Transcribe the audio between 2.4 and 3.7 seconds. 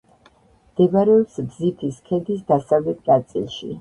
დასავლეთ ნაწილში.